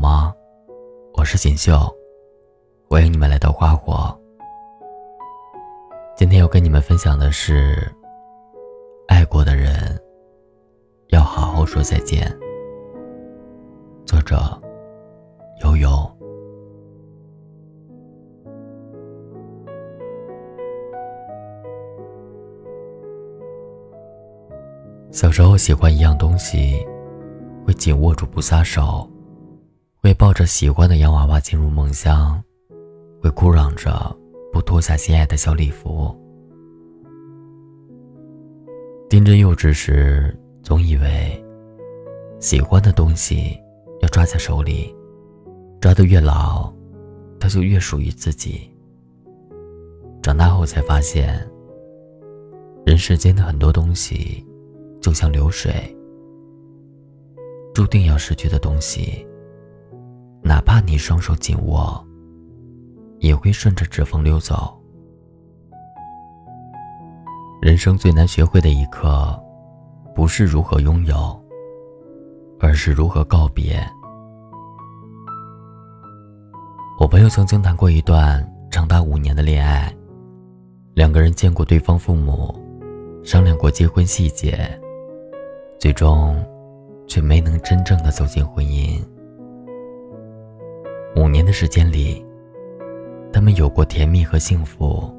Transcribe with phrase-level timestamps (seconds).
[0.00, 0.34] 吗？
[1.12, 1.76] 我是锦绣，
[2.88, 4.18] 欢迎你们来到花火。
[6.16, 7.86] 今天要跟你们分享的是，
[9.08, 10.00] 爱过的人
[11.08, 12.34] 要好好说再见。
[14.06, 14.38] 作者：
[15.62, 15.88] 悠悠。
[25.10, 26.82] 小时候喜欢一样东西。
[27.62, 29.06] 会紧握住不撒手，
[30.10, 32.42] 会抱着喜欢的洋娃娃进入梦乡，
[33.22, 34.12] 会哭嚷着
[34.52, 36.12] 不脱下心爱的小礼服。
[39.08, 41.40] 天真幼稚时，总以为
[42.40, 43.56] 喜欢的东西
[44.02, 44.92] 要抓在手里，
[45.80, 46.74] 抓得越牢，
[47.38, 48.68] 它就越属于自己。
[50.20, 51.48] 长大后才发现，
[52.84, 54.44] 人世间的很多东西
[55.00, 55.72] 就像流水。
[57.72, 59.24] 注定要失去的东西，
[60.50, 62.04] 哪怕你双手紧握，
[63.20, 64.76] 也会顺着指缝溜走。
[67.62, 69.40] 人生最难学会的一课，
[70.12, 71.40] 不是如何拥有，
[72.58, 73.80] 而是如何告别。
[76.98, 79.94] 我朋友曾经谈过一段长达五年的恋爱，
[80.94, 82.52] 两个人见过对方父母，
[83.22, 84.58] 商量过结婚细节，
[85.78, 86.44] 最终。
[87.06, 89.02] 却没能真正的走进婚姻。
[91.16, 92.24] 五年的时间里，
[93.32, 95.12] 他们有过甜蜜和幸福，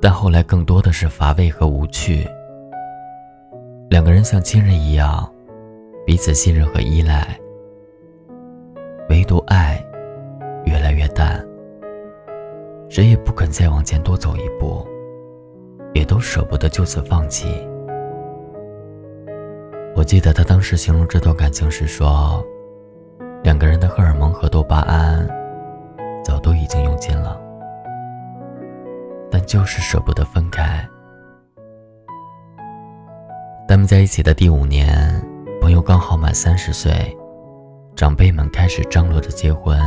[0.00, 2.26] 但后来更多的是乏味和无趣。
[3.88, 5.26] 两个人像亲人一样，
[6.04, 7.38] 彼此信任和依赖，
[9.08, 9.82] 唯独爱
[10.66, 11.42] 越来越淡，
[12.90, 14.86] 谁也不肯再往前多走一步，
[15.94, 17.46] 也都舍不得就此放弃。
[19.96, 22.44] 我记得他当时形容这段感情时说
[23.42, 25.26] ：“两个人的荷尔蒙和多巴胺
[26.24, 27.40] 早都已经用尽了，
[29.30, 30.84] 但就是舍不得分开。”
[33.68, 35.22] 他们在一起的第五年，
[35.60, 37.14] 朋友刚好满三十岁，
[37.94, 39.78] 长辈们开始张罗着结婚。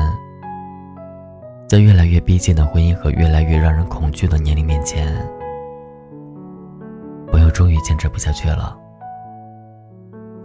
[1.68, 5.08] 在越来越逼近的婚姻和越来越让人恐惧的年龄面前，
[7.32, 8.78] 朋友终于坚持不下去了。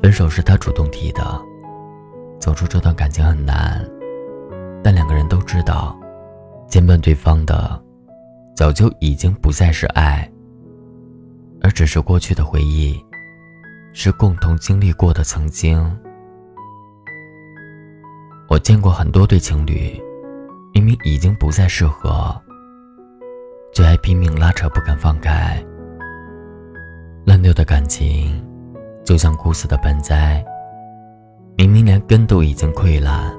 [0.00, 1.22] 分手是他主动提的，
[2.46, 3.84] 走出这段感情很难，
[4.80, 5.98] 但两个人都知道，
[6.68, 7.82] 牵绊对方的，
[8.54, 10.30] 早就已经不再是爱，
[11.60, 13.04] 而只是过去的回忆，
[13.92, 15.76] 是共同经历过的曾经。
[18.48, 20.00] 我见过很多对情侣，
[20.72, 22.40] 明明已经不再适合，
[23.74, 25.60] 却还拼命拉扯不肯放开，
[27.24, 28.40] 烂掉的感情。
[29.04, 30.44] 就像枯死的盆栽，
[31.56, 33.34] 明明连根都已经溃烂，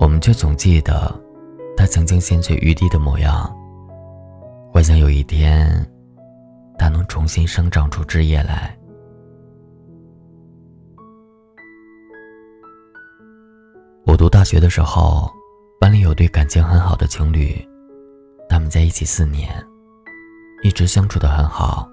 [0.00, 1.14] 我们却总记得
[1.76, 3.48] 他曾经鲜翠欲滴的模样，
[4.72, 5.88] 幻想有一天，
[6.76, 8.76] 他能重新生长出枝叶来。
[14.04, 15.30] 我读大学的时候，
[15.78, 17.56] 班里有对感情很好的情侣，
[18.48, 19.48] 他们在一起四年，
[20.64, 21.88] 一直相处的很好。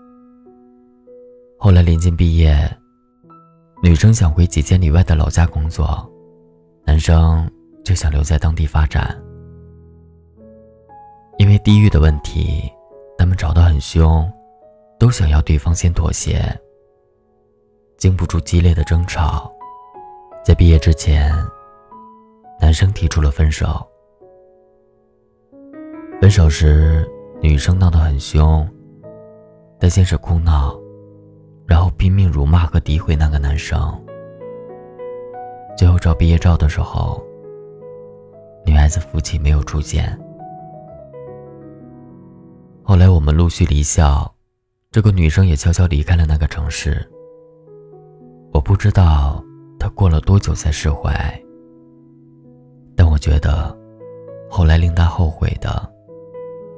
[1.59, 2.68] 后来临近毕业，
[3.81, 6.07] 女生想回几千里外的老家工作，
[6.85, 7.50] 男生
[7.84, 9.17] 就想留在当地发展。
[11.38, 12.69] 因为地域的问题，
[13.18, 14.29] 他们吵得很凶，
[15.00, 16.44] 都想要对方先妥协。
[17.97, 19.51] 经不住激烈的争吵，
[20.44, 21.34] 在毕业之前，
[22.59, 23.85] 男生提出了分手。
[26.22, 27.09] 分手时，
[27.41, 28.68] 女生闹得很凶，
[29.78, 30.78] 但先是哭闹。
[31.69, 33.80] 然后拼命辱骂和诋毁那个男生。
[35.78, 37.24] 最后照毕业照的时候，
[38.66, 40.19] 女孩子夫妻没有出现。
[42.81, 44.34] 后来我们陆续离校，
[44.90, 47.07] 这个女生也悄悄离开了那个城市。
[48.51, 49.44] 我不知道
[49.77, 51.13] 她过了多久才释怀，
[52.95, 53.77] 但我觉得，
[54.50, 55.88] 后来令她后悔的，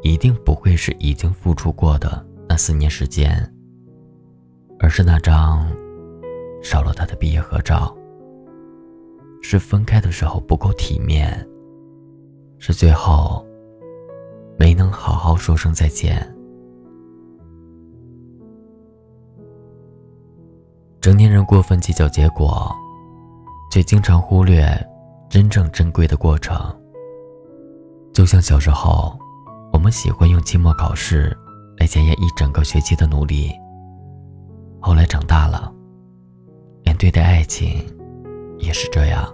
[0.02, 3.50] 一定不会是已经付出过的那四年时间。
[4.83, 5.63] 而是那张
[6.63, 7.95] 少了他的毕业合照，
[9.44, 11.48] 是分开的时候不够体面，
[12.57, 13.45] 是最后
[14.57, 16.28] 没能好好说声再见。
[21.00, 22.75] 成年人过分计较结果，
[23.72, 24.66] 却经常忽略
[25.30, 26.57] 真正珍贵的过程。
[28.12, 29.16] 就像小时候，
[29.72, 31.38] 我们喜欢用期末考试
[31.77, 33.51] 来检验一整个学期的努力。
[34.81, 35.72] 后来长大了，
[36.83, 37.86] 连对待爱情
[38.57, 39.31] 也是这样。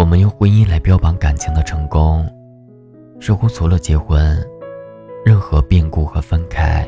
[0.00, 2.26] 我们用婚姻来标榜感情的成功，
[3.20, 4.36] 似乎除了结婚，
[5.24, 6.86] 任何变故和分开，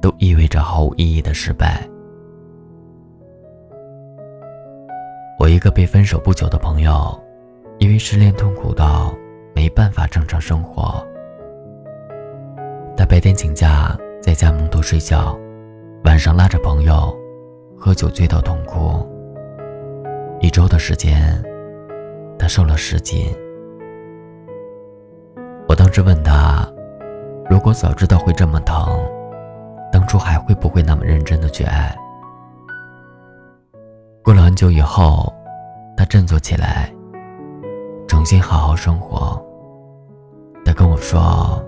[0.00, 1.86] 都意味着毫无意义的失败。
[5.38, 7.22] 我一个被分手不久的朋友，
[7.78, 9.14] 因为失恋痛苦到
[9.54, 11.06] 没办法正常生活，
[12.96, 15.36] 大白天请假在家蒙头睡觉，
[16.04, 17.14] 晚上拉着朋友
[17.76, 19.04] 喝酒醉到痛哭。
[20.40, 21.42] 一周的时间。
[22.38, 23.32] 他瘦了十斤。
[25.68, 26.68] 我当时问他
[27.48, 28.98] ：“如果早知道会这么疼，
[29.92, 31.96] 当初还会不会那么认真的去爱？”
[34.24, 35.32] 过了很久以后，
[35.96, 36.92] 他振作起来，
[38.08, 39.40] 重新好好生活。
[40.64, 41.64] 他跟我说：“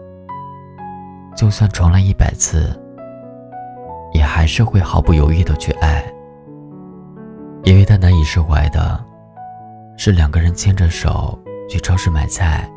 [1.36, 2.78] 就算重来一百次，
[4.12, 6.04] 也还是会毫不犹豫的去爱，
[7.64, 9.02] 因为他难以释怀的。”
[9.96, 11.38] 是两个人牵着手
[11.70, 12.68] 去超市买菜，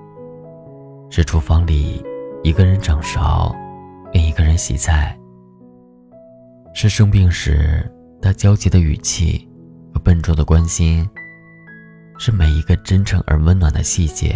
[1.09, 2.05] 是厨房里
[2.43, 3.55] 一个人掌勺，
[4.13, 5.17] 另一个人洗菜。
[6.75, 7.83] 是生病时
[8.21, 9.49] 他焦急的语气
[9.91, 11.09] 和笨拙的关心，
[12.19, 14.35] 是每一个真诚而温暖的细节，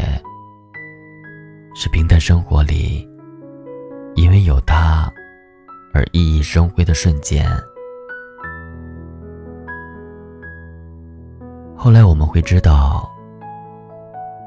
[1.76, 3.08] 是平淡生活里
[4.16, 5.12] 因为有他
[5.94, 7.46] 而熠熠生辉的瞬间。
[11.76, 13.10] 后来我们会知道，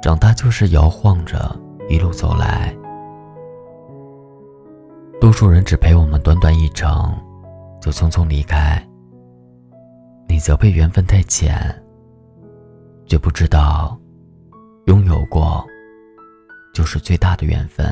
[0.01, 1.55] 长大就是摇晃着
[1.89, 2.75] 一路走来。
[5.21, 7.13] 多数人只陪我们短短一程，
[7.81, 8.81] 就匆匆离开。
[10.29, 11.57] 你责备缘分太浅，
[13.07, 13.99] 却不知道，
[14.87, 15.65] 拥有过，
[16.73, 17.87] 就是最大的缘分。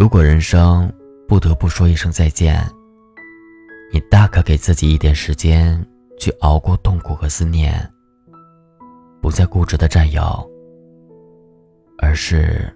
[0.00, 0.90] 如果人生
[1.28, 2.58] 不得不说一声再见，
[3.92, 5.86] 你大可给自己一点时间。
[6.18, 7.74] 去熬过痛苦和思念，
[9.22, 10.22] 不再固执的占有，
[11.98, 12.70] 而是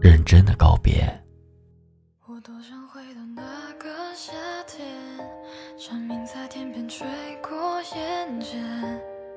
[0.00, 1.02] 认真的告别。
[2.26, 3.42] 我多想回到那
[3.78, 4.32] 个夏
[4.66, 4.86] 天，
[5.78, 7.06] 蝉鸣在天边吹
[7.42, 8.62] 过眼间，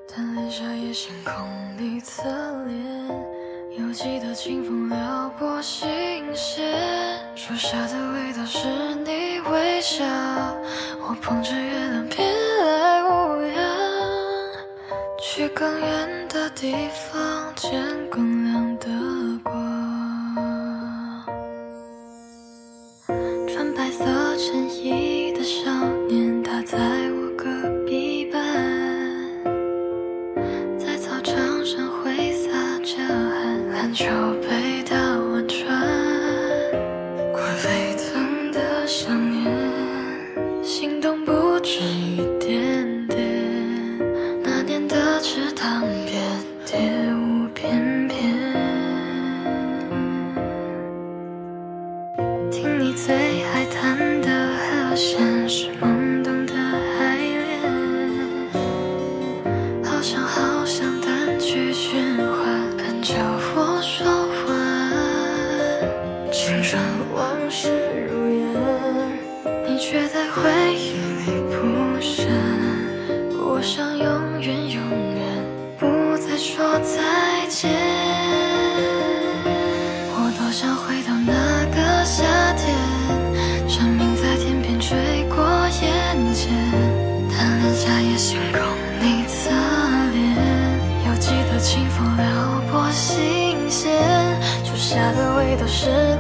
[0.10, 2.24] 贪恋夏夜星空里侧
[2.66, 3.07] 脸，
[3.77, 5.88] 犹记得清风撩拨心
[6.35, 6.62] 弦，
[7.35, 8.68] 树下的味道是
[9.06, 10.03] 你微笑，
[11.00, 12.29] 我捧着月亮边。
[15.23, 17.71] 去更远的地方，见
[18.09, 18.88] 更亮的
[19.41, 19.56] 光。
[23.47, 24.03] 穿白色
[95.72, 96.11] 是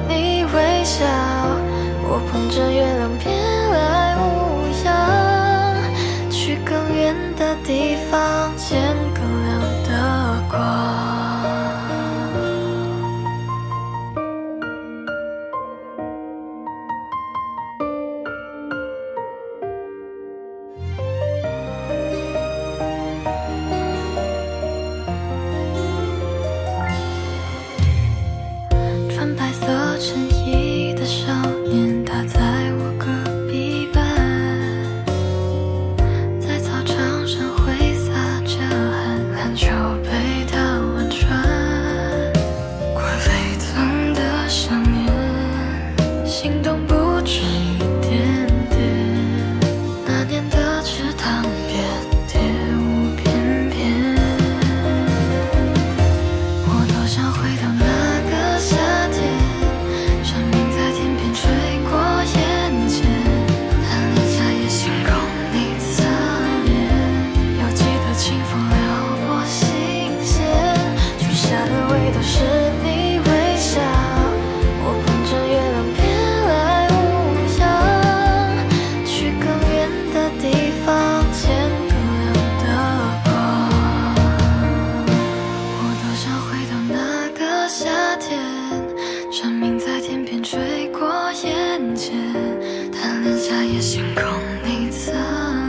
[93.81, 94.23] 星空
[94.63, 95.11] 你侧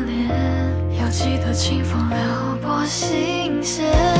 [0.05, 0.29] 脸，
[1.01, 2.19] 犹记得清风撩
[2.61, 4.12] 拨心弦。